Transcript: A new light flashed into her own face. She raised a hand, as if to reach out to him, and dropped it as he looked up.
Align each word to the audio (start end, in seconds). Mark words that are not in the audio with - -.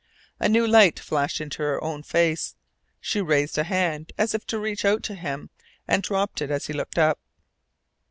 A 0.39 0.49
new 0.49 0.65
light 0.65 0.99
flashed 0.99 1.39
into 1.39 1.61
her 1.61 1.79
own 1.83 2.01
face. 2.01 2.55
She 2.99 3.21
raised 3.21 3.55
a 3.59 3.63
hand, 3.65 4.13
as 4.17 4.33
if 4.33 4.47
to 4.47 4.57
reach 4.57 4.83
out 4.83 5.03
to 5.03 5.13
him, 5.13 5.51
and 5.87 6.01
dropped 6.01 6.41
it 6.41 6.49
as 6.49 6.65
he 6.65 6.73
looked 6.73 6.97
up. 6.97 7.19